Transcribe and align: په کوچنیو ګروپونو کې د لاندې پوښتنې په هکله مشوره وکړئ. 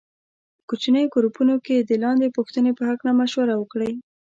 په 0.57 0.61
کوچنیو 0.69 1.11
ګروپونو 1.15 1.55
کې 1.65 1.75
د 1.79 1.91
لاندې 2.03 2.33
پوښتنې 2.37 2.71
په 2.77 2.83
هکله 2.89 3.11
مشوره 3.21 3.55
وکړئ. 3.57 3.91